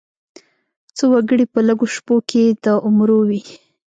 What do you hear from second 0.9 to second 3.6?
څه وګړي په لږو شپو کې د عمرو وي.